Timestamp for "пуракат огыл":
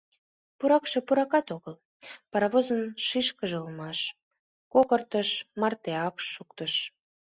1.07-1.75